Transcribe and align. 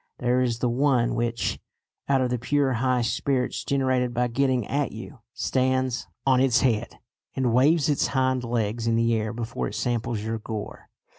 There 0.17 0.41
is 0.41 0.57
the 0.57 0.67
one 0.67 1.13
which, 1.13 1.59
out 2.09 2.21
of 2.21 2.31
the 2.31 2.39
pure 2.39 2.73
high 2.73 3.03
spirits 3.03 3.63
generated 3.63 4.15
by 4.15 4.29
getting 4.29 4.65
at 4.65 4.91
you, 4.91 5.19
stands 5.31 6.07
on 6.25 6.39
its 6.41 6.61
head 6.61 6.97
and 7.35 7.53
waves 7.53 7.87
its 7.87 8.07
hind 8.07 8.43
legs 8.43 8.87
in 8.87 8.95
the 8.95 9.13
air 9.13 9.31
before 9.31 9.67
it 9.67 9.75
samples 9.75 10.23
your 10.23 10.39
gore. 10.39 10.89